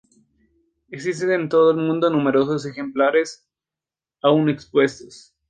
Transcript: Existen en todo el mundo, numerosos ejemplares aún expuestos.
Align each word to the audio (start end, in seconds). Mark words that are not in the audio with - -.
Existen 0.89 1.29
en 1.31 1.47
todo 1.47 1.69
el 1.69 1.77
mundo, 1.77 2.09
numerosos 2.09 2.65
ejemplares 2.65 3.47
aún 4.23 4.49
expuestos. 4.49 5.35